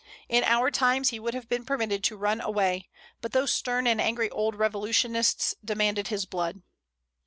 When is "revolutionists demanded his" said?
4.55-6.25